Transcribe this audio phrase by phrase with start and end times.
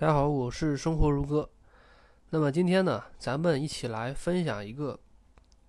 [0.00, 1.46] 大家好，我是生活如歌。
[2.30, 4.98] 那么今天呢，咱们一起来分享一个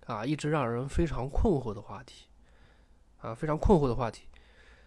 [0.06, 2.28] 啊，一直让人非常困惑的话题
[3.20, 4.22] 啊，非常困惑的话题，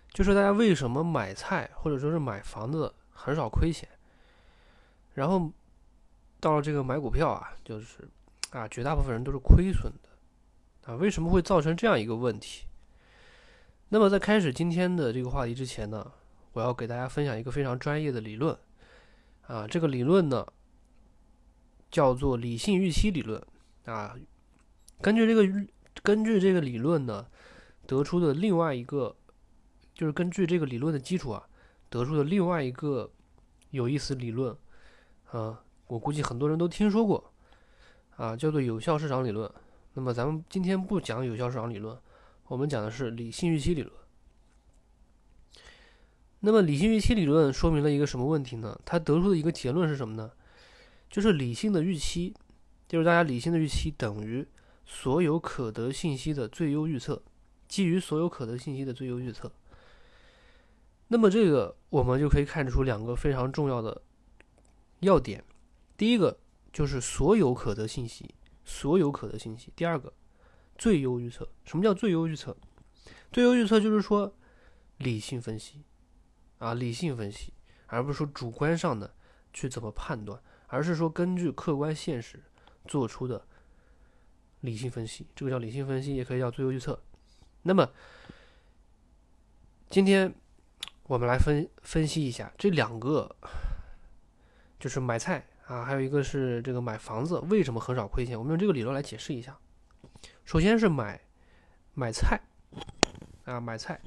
[0.10, 3.88] 就是大家为什么买菜或者说是买房子很少亏钱，
[5.14, 5.52] 然后
[6.40, 8.00] 到了这个买股票啊，就是
[8.50, 12.66] 啊，绝大部分人都是亏损的啊，为什么会造成这样一个问题？
[13.90, 16.12] 那么在开始今天的这个话题之前呢，
[16.54, 18.58] 我要给大家分享一个非常专业的理论。
[19.48, 20.46] 啊，这个理论呢
[21.92, 23.42] 叫做理性预期理论
[23.86, 24.16] 啊。
[25.02, 25.66] 根据这个
[26.02, 27.26] 根据这个理论呢
[27.86, 29.16] 得出的另外一个，
[29.94, 31.48] 就是根据这个理论的基础啊
[31.90, 33.12] 得出的另外一个
[33.70, 34.56] 有意思理论
[35.32, 37.32] 啊，我估计很多人都听说过
[38.16, 39.52] 啊，叫做有效市场理论。
[39.94, 41.98] 那么咱们今天不讲有效市场理论，
[42.48, 43.94] 我们讲的是理性预期理论。
[46.46, 48.80] 那么理性预期理论说明了一个什么问题呢？
[48.86, 50.32] 它得出的一个结论是什么呢？
[51.10, 52.36] 就是理性的预期，
[52.88, 54.46] 就是大家理性的预期等于
[54.86, 57.20] 所有可得信息的最优预测，
[57.68, 59.52] 基于所有可得信息的最优预测。
[61.08, 64.04] 那么这个我们就可以看出两个非常重要的
[65.00, 65.44] 要点：
[65.98, 66.38] 第一个
[66.72, 70.14] 就是所有可得信息，所有可得信息；第二个
[70.78, 71.50] 最优预测。
[71.64, 72.56] 什么叫最优预测？
[73.32, 74.32] 最优预测就是说
[75.00, 75.82] 理性分析。
[76.58, 77.54] 啊，理性分析，
[77.88, 79.14] 而不是说主观上的
[79.52, 82.42] 去怎么判断，而是说根据客观现实
[82.86, 83.46] 做出的
[84.62, 87.02] 理性分析，这个叫理性分析，也可以叫最优预测。
[87.64, 87.92] 那么，
[89.90, 90.34] 今天
[91.04, 93.36] 我们来分分析一下这两个，
[94.80, 98.40] 就是买菜啊，还有一个是这个买房子，为什么很少亏钱？
[98.40, 99.58] 我们用这个理论来解释一下。
[100.46, 101.20] 首先是买
[101.94, 102.40] 买菜
[103.44, 104.02] 啊，买菜，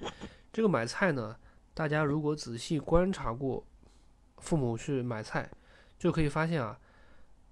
[0.52, 1.36] 这个买菜呢。
[1.78, 3.64] 大家如果仔细观察过
[4.38, 5.48] 父母去买菜，
[5.96, 6.76] 就可以发现啊，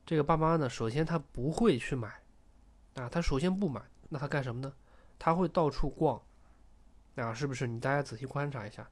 [0.04, 2.08] 这个爸妈呢，首先他不会去买
[2.96, 4.72] 啊，他首先不买，那他干什么呢？
[5.16, 6.20] 他会到处逛
[7.14, 7.68] 啊，是不是？
[7.68, 8.82] 你大家仔细观察一下，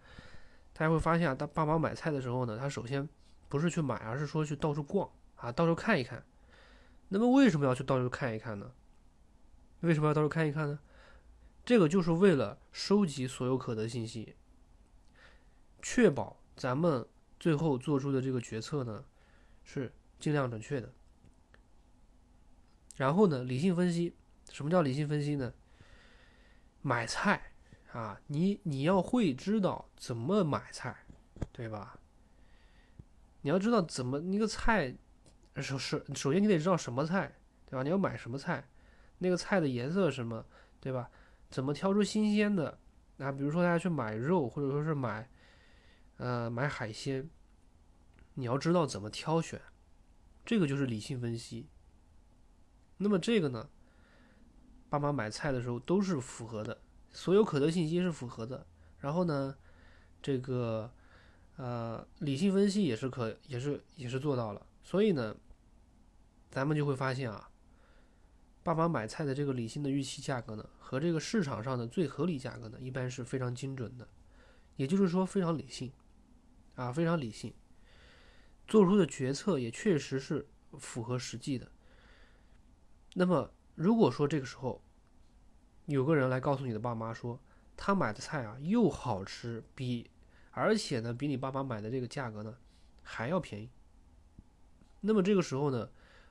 [0.72, 3.08] 大家会发现啊，他爸妈买菜的时候呢，他首先
[3.48, 6.24] 不是去买，而是说去到处逛啊，到处看一看。
[7.08, 8.70] 那么为什么要去到处看一看呢？
[9.80, 10.78] 为什么要到处看一看呢？
[11.64, 14.36] 这个就是为了收集所有可得信息。
[15.84, 17.06] 确保咱们
[17.38, 19.04] 最后做出的这个决策呢，
[19.62, 20.90] 是尽量准确的。
[22.96, 24.16] 然后呢，理性分析，
[24.50, 25.52] 什么叫理性分析呢？
[26.80, 27.52] 买菜
[27.92, 31.04] 啊，你你要会知道怎么买菜，
[31.52, 32.00] 对吧？
[33.42, 34.96] 你要知道怎么那个菜，
[35.56, 37.82] 首首首先你得知道什么菜，对吧？
[37.82, 38.66] 你要买什么菜，
[39.18, 40.46] 那个菜的颜色什么，
[40.80, 41.10] 对吧？
[41.50, 42.78] 怎么挑出新鲜的？
[43.18, 45.28] 啊，比如说大家去买肉，或者说是买。
[46.16, 47.28] 呃，买海鲜，
[48.34, 49.60] 你要知道怎么挑选，
[50.44, 51.68] 这个就是理性分析。
[52.98, 53.68] 那么这个呢，
[54.88, 56.80] 爸妈买菜的时候都是符合的，
[57.10, 58.64] 所有可得信息是符合的。
[58.98, 59.56] 然后呢，
[60.22, 60.90] 这个
[61.56, 64.64] 呃理性分析也是可也是也是做到了。
[64.84, 65.36] 所以呢，
[66.50, 67.50] 咱们就会发现啊，
[68.62, 74.08] 爸妈买菜的这个理性的预期价格呢，和这个市场上的最合理价格呢，一般是非常精准的，
[74.76, 75.92] 也就是说非常理性。
[76.76, 77.54] 啊，非常理性，
[78.66, 80.48] 做出的决策也确实是
[80.78, 81.70] 符合实际的。
[83.14, 84.82] 那么，如果说这个时候
[85.86, 87.40] 有个人来告诉你的爸妈说，
[87.76, 90.10] 他买的菜啊又好吃，比
[90.50, 92.56] 而且呢比你爸妈买的这个价格呢
[93.04, 93.70] 还要便宜，
[95.00, 95.88] 那么这个时候呢，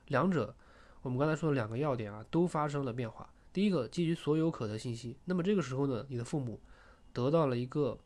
[0.08, 0.54] 两者
[1.00, 3.32] 我们刚才说的两个要点啊都发生了变化。
[3.50, 6.60] 第一个，基于所有可得信息，那么这个时候呢，你的父母
[7.14, 7.98] 得到了一个。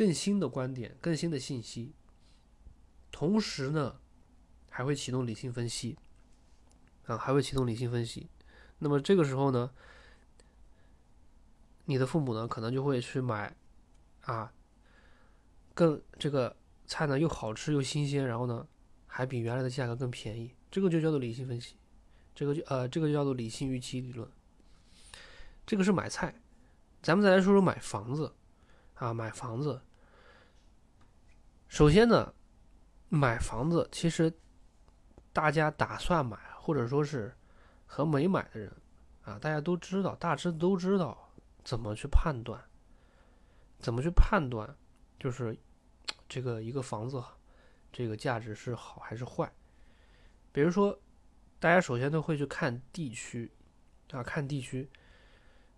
[0.00, 1.92] 更新的观点，更新的信息，
[3.12, 4.00] 同时呢，
[4.70, 5.98] 还会启动理性分析，
[7.04, 8.26] 啊，还会启动理性分析。
[8.78, 9.70] 那么这个时候呢，
[11.84, 13.54] 你的父母呢，可能就会去买，
[14.22, 14.50] 啊，
[15.74, 16.56] 更这个
[16.86, 18.66] 菜呢又好吃又新鲜，然后呢，
[19.06, 20.54] 还比原来的价格更便宜。
[20.70, 21.76] 这个就叫做理性分析，
[22.34, 24.26] 这个就呃，这个就叫做理性预期理论。
[25.66, 26.40] 这个是买菜，
[27.02, 28.32] 咱们再来说说买房子。
[28.94, 29.80] 啊，买房子，
[31.70, 32.34] 首先呢，
[33.08, 34.30] 买房子其实
[35.32, 37.32] 大家打算买，或者说是
[37.86, 38.68] 和没买的人
[39.22, 41.32] 啊，大家都知道，大致都知道
[41.62, 42.60] 怎么去判断，
[43.78, 44.68] 怎么去判断，
[45.20, 45.56] 就是
[46.28, 47.22] 这个一个房子
[47.92, 49.50] 这个价值是好还是坏。
[50.50, 50.98] 比如说，
[51.60, 53.48] 大家首先都会去看地区
[54.10, 54.90] 啊，看地区。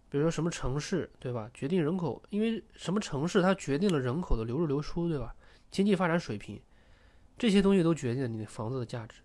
[0.09, 1.50] 比如说什么城市，对吧？
[1.53, 5.37] 决定人口，因为什么城市它决定了人口的流入流出，对吧？
[5.72, 6.62] 经济发展水平，
[7.36, 9.22] 这些东西都决定了你的房子的价值。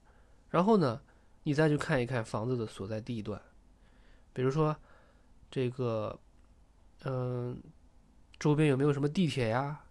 [0.49, 1.01] 然后呢，
[1.44, 3.39] 你再去看一看房子的所在地段，
[4.33, 4.75] 比如说
[5.51, 6.17] 这个，
[7.03, 7.61] 嗯，
[8.39, 9.83] 周边有没有什么地铁呀、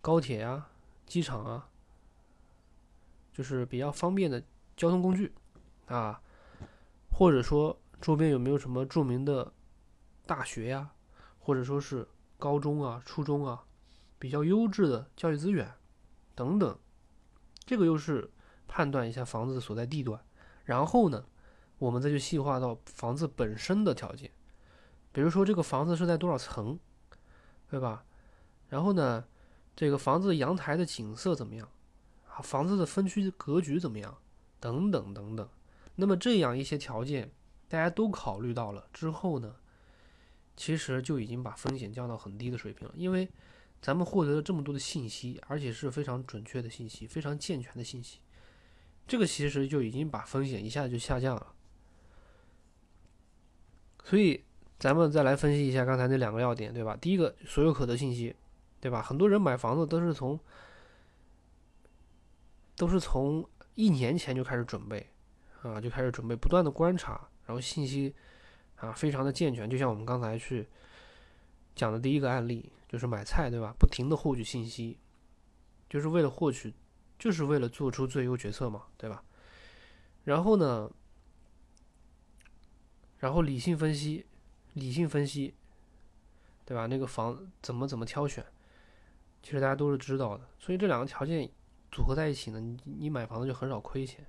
[0.00, 0.66] 高铁呀、
[1.06, 1.68] 机场啊，
[3.32, 4.42] 就是比较方便的
[4.76, 5.32] 交通工具
[5.86, 6.22] 啊，
[7.12, 9.52] 或者说周边有没有什么著名的
[10.24, 10.90] 大学呀，
[11.38, 12.08] 或者说是
[12.38, 13.62] 高中啊、初中啊，
[14.24, 15.70] 比较优质的教育资源
[16.34, 16.78] 等等，
[17.66, 18.30] 这个又是。
[18.66, 20.18] 判断一下房子所在地段，
[20.64, 21.26] 然后呢，
[21.78, 24.30] 我们再去细化到房子本身的条件，
[25.12, 26.76] 比如说这个房子是在多少层，
[27.68, 28.04] 对吧？
[28.70, 29.24] 然后呢，
[29.76, 31.68] 这个房子阳台的景色怎么样？
[32.26, 34.16] 啊，房子的分区格局怎么样？
[34.58, 35.46] 等等等等。
[35.96, 37.30] 那么这样一些条件
[37.68, 39.54] 大家都考虑到了之后呢，
[40.56, 43.30] 其实就已经把风险降到很低的水平了，因为
[43.84, 48.18] 咱们获得了这么多的信息，而且是非常准确的信息，非常健全的信息。
[49.06, 51.52] 这个其实就已经把风险一下子就下降了，
[54.02, 54.42] 所以
[54.78, 56.96] 咱们再来分析一下刚才那两个要点，对吧？
[56.98, 58.34] 第一个，所有可得信息，
[58.80, 59.02] 对吧？
[59.02, 60.40] 很多人买房子都是从
[62.76, 65.06] 都是从一年前就开始准备
[65.60, 68.14] 啊，就开始准备，不断的观察，然后信息
[68.76, 70.66] 啊非常的健全，就像我们刚才去
[71.76, 73.74] 讲的第一个案例，就是买菜，对吧？
[73.76, 75.00] 不停的获取信息，
[75.88, 76.72] 就是为了获取。
[77.16, 79.24] 就是为了做出最优决策嘛，对吧？
[80.24, 80.90] 然后呢，
[83.18, 84.26] 然后理性分析，
[84.74, 85.54] 理性分析，
[86.66, 86.86] 对吧？
[86.86, 88.44] 那个房怎么怎么挑选，
[89.42, 90.46] 其实大家都是知道的。
[90.58, 91.48] 所以这两个条件
[91.90, 94.26] 组合在一起呢，你你买房子就很少亏钱，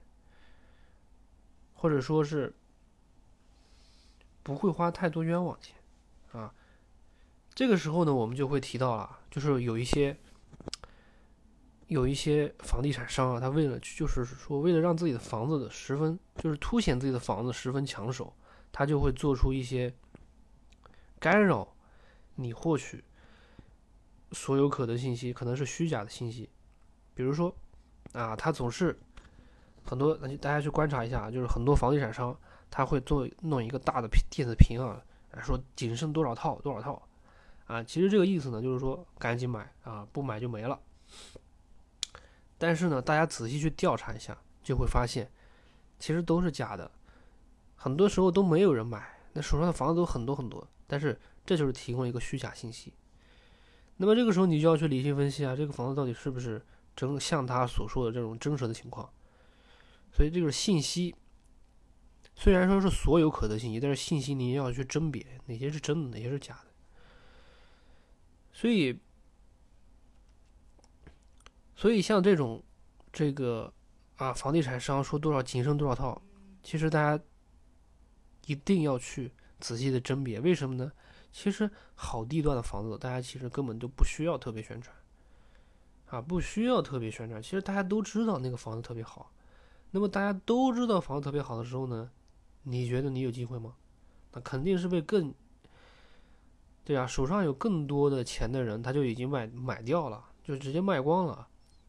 [1.73, 2.55] 或者说是
[4.43, 5.75] 不会花太多冤枉钱
[6.31, 6.53] 啊。
[7.55, 10.15] 这个时候呢，我们就会提到了，就是有一些。
[11.87, 18.33] 有一些房地产商啊，他为了就是说，为了让自己的房子的十分，就是凸显自己的房子十分抢手，
[18.71, 19.93] 他就会做出一些
[21.19, 21.75] 干扰
[22.33, 23.03] 你获取
[24.31, 26.49] 所有可得信息，可能是虚假的信息。
[27.13, 27.55] 比如说
[28.13, 28.99] 啊，他总是
[29.83, 32.35] 很多，大家去观察一下，就是很多房地产商
[32.71, 34.99] 他会做弄一个大的电子屏啊，
[35.43, 36.99] 说仅剩多少套多少套
[37.65, 40.79] 啊，其实这个意思呢，就是说赶紧买啊，不买就没了。
[42.57, 45.29] 但是呢，大家仔细去调查一下，就会发现，
[45.99, 46.89] 其实都是假的，
[47.75, 52.93] 很多时候都没有人买，那手上的房子都很多很多，但是这就是提供一个虚假信息。
[53.97, 56.63] 那么这个时候你就要去理性分析啊，这个房子到底是不是
[56.95, 59.09] 真像他所说的这种真实的情况？
[60.13, 61.13] 所以这个信息，
[62.35, 66.64] 虽然说是所有可得信息，但是信息你也要去甄别哪些是真的，哪些是假的。
[68.55, 68.97] 所以。
[71.77, 72.63] 所以像这种，
[73.11, 73.71] 这个
[74.15, 76.19] 啊，房地产商说多少仅剩多少套，
[76.63, 77.21] 其实大家
[78.45, 79.29] 一定要去
[79.59, 80.39] 仔细的甄别。
[80.39, 80.89] 为什么呢？
[81.33, 84.95] 其实好地段的房子，大家其实根本就不需要特别宣传，
[86.07, 87.43] 啊，不需要特别宣传。
[87.43, 89.29] 其实大家都知道那个房子特别好。
[89.91, 92.09] 那么大家都知道房子特别好的时候呢，
[92.63, 93.75] 你觉得你有机会吗？
[94.31, 95.33] 那肯定是被更，
[96.85, 101.47] 对啊，手上有更多的钱的人，他就已经买买掉了，就直接卖光了。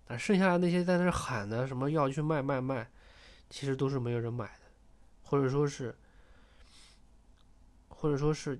[0.08, 2.90] 啊，剩下的那些在那喊的什么要去卖卖卖，
[3.50, 4.60] 其实都是没有人买的，
[5.22, 5.94] 或者说是，
[7.88, 8.58] 或者说是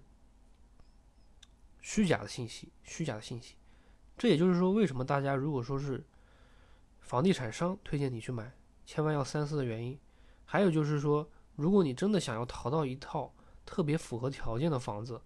[1.80, 3.54] 虚假的信息，虚假的信息。
[4.18, 6.04] 这也就是说，为什么大家如果说是
[7.00, 8.52] 房地产商推荐你去买，
[8.84, 9.98] 千万要三思的原因。
[10.44, 13.32] 还有就是说，如果你真的想要淘到一套
[13.64, 15.20] 特别符合条件的房子，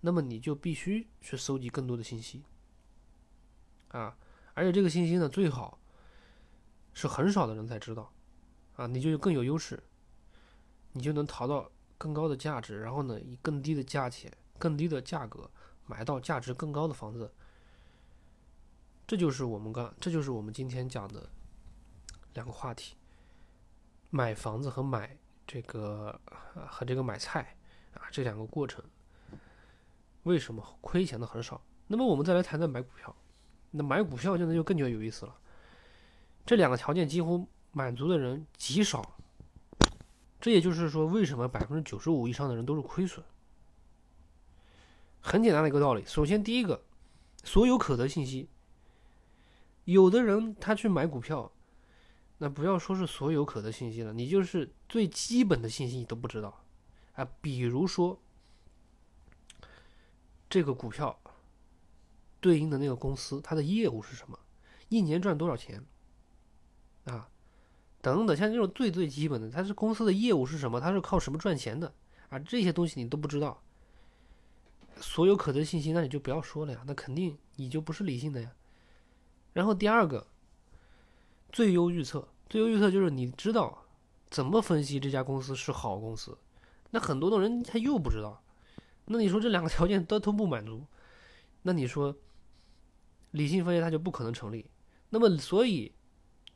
[0.00, 2.42] 那么你就必须去搜集更多的信息，
[3.88, 4.16] 啊。
[4.54, 5.78] 而且这个信息呢，最好
[6.92, 8.12] 是很少的人才知道，
[8.76, 9.82] 啊，你就更有优势，
[10.92, 15.50] 你就能淘到更高的价值，然后呢，以更低的价钱、更低的价格
[15.86, 17.32] 买到价值更高的房子。
[19.06, 21.28] 这就是我们刚，这就是我们今天讲的
[22.34, 22.96] 两个话题：
[24.10, 25.16] 买房子和买
[25.46, 26.20] 这个
[26.68, 27.56] 和这个买菜
[27.94, 28.84] 啊，这两个过程
[30.24, 31.60] 为什么亏钱的很少？
[31.86, 33.14] 那么我们再来谈谈买股票。
[33.72, 35.36] 那买股票现在就更加有意思了，
[36.44, 39.16] 这两个条件几乎满足的人极少，
[40.40, 43.24] 这也就是说，为什么百分之九十五以上的人都是亏损？
[45.20, 46.82] 很简单的一个道理，首先第一个，
[47.44, 48.48] 所有可得信息，
[49.84, 51.52] 有的人他去买股票，
[52.38, 56.64] 那不要说是所有可得信息了，你就是最基本的信息你都不知道
[57.12, 58.20] 啊，比如说
[60.50, 61.18] 这个股票。
[62.42, 64.38] 对应的那个公司，它的业务是什么？
[64.88, 65.84] 一年赚多少钱？
[67.04, 67.28] 啊，
[68.00, 71.92] 等等，像这种最最基本的，它是公司的业务是什么，它是靠什么赚钱的
[72.30, 72.38] 啊？
[72.38, 73.62] 这些东西你都不知道，
[75.02, 78.50] 所有可得信息那你就不要说了呀，那肯定你就不是理性的呀。
[79.52, 80.26] 然后第二个，
[81.52, 83.84] 最优预测，最优预测就是你知道
[84.30, 86.38] 怎么分析这家公司是好公司，
[86.88, 88.42] 那很多的人他又不知道，
[89.12, 90.86] 那你说这两个条件 都都不满足，
[91.62, 92.16] 那你说
[93.32, 94.64] 理性分析它就不可能成立。
[95.08, 95.92] 那么所以，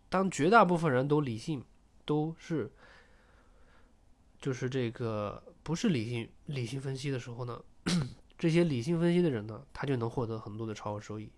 [0.09, 1.65] 当绝大部分人都理性，
[2.05, 2.71] 都是
[4.41, 7.61] 就是这个不是理性理性分析的时候呢，
[8.39, 11.29] 这些理性分析的人呢，他就能获得很多的超额收益。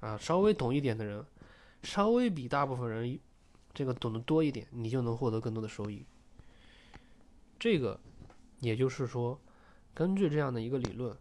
[0.00, 1.22] 啊，稍微懂一点的人，
[1.82, 3.20] 稍微比大部分人
[3.74, 6.06] 这个懂得多一点，你就能获得更多的收益。
[7.58, 8.00] 这个，
[8.60, 9.38] 也就是说，
[9.94, 11.16] 根据这样的一个理论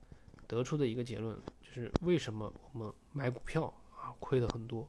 [0.48, 4.88] 得出的一个结论，就是为什么我们买股票啊亏的很多。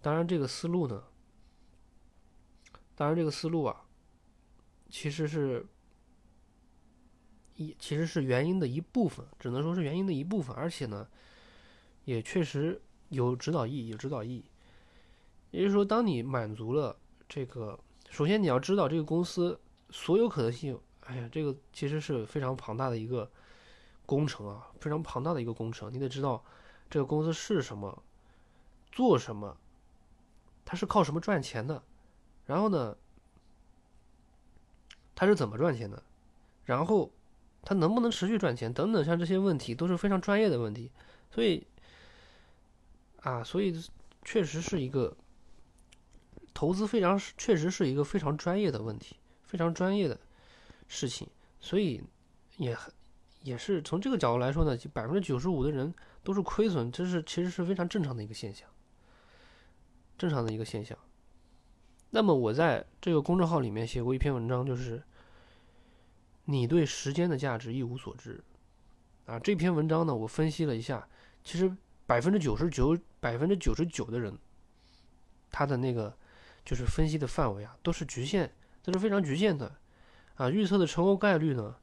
[0.00, 1.04] 当然，这个思路呢，
[2.94, 3.84] 当然这个思路啊，
[4.90, 5.66] 其实是
[7.56, 11.08] 一其实是原因的一部分，只能说是原因的一部分，而且呢。
[12.04, 14.42] 也确实有指导意义，有指导意义。
[15.50, 16.98] 也就是说，当你满足了
[17.28, 19.60] 这个，首先你要知道这个公司
[19.90, 20.80] 所有可能性。
[21.08, 23.30] 哎呀，这个其实是非常庞大的一个
[24.04, 25.92] 工程啊，非常庞大的一个工程。
[25.92, 26.44] 你得知道
[26.90, 28.02] 这个公司是什么，
[28.92, 29.56] 做什么，
[30.64, 31.82] 它是靠什么赚钱的，
[32.44, 32.96] 然后呢，
[35.14, 36.02] 它是怎么赚钱的，
[36.64, 37.10] 然后
[37.62, 40.92] 它能不能持续赚钱等等，像这些问题都是非常专业的问题，
[41.30, 41.66] 所以。
[43.22, 43.74] 啊，所以
[44.24, 45.14] 确实是一个
[46.54, 50.18] 投资非常确实是一个非常专业的问题，非常专业的
[50.88, 51.28] 事情，
[51.60, 52.02] 所以
[52.56, 52.76] 也
[53.42, 58.68] 也是从这个角度来说呢，百分之九十五的人都是亏损，这是其实是非常正常的一个现象，
[60.18, 60.98] 正常的一个现象。
[62.10, 65.02] 那么我在这个公众号里面写过一篇文章，就是
[66.46, 68.42] 你对时间的价值一无所知
[69.26, 69.38] 啊。
[69.38, 71.08] 这篇文章呢，我分析了一下，
[71.44, 71.72] 其实。
[72.08, 74.34] 百分之九十九，百分之九十九的人，
[75.50, 76.16] 他的那个
[76.64, 78.50] 就是分析的范围啊，都是局限，
[78.82, 79.70] 都是非常局限的，
[80.38, 81.76] 啊，预测的成功概率呢，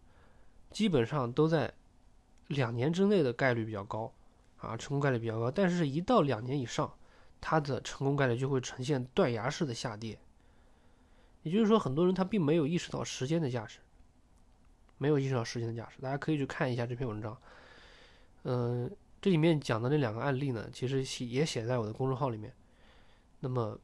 [0.71, 1.71] 基本上都在
[2.47, 4.11] 两年之内的概率比较高，
[4.57, 6.91] 啊，成功概率比较高，但是，一到两年以上，
[7.39, 10.17] 它的成功概率就会呈现断崖式的下跌。
[11.43, 13.77] 也就是说，很多人他并没有意识到时间的价值，
[14.97, 16.01] 没有意识到时间的价值。
[16.01, 17.37] 大家可以去看一下这篇文章，
[18.43, 18.89] 嗯。
[19.21, 22.53] 这里面讲的那两个案例呢，其实写也写在我的公众号里面。
[23.39, 23.75] 那么，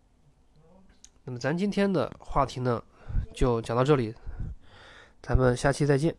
[1.23, 2.83] 那么咱今天的话题呢，
[3.33, 4.13] 就讲到这里，
[5.21, 6.15] 咱们下期再见。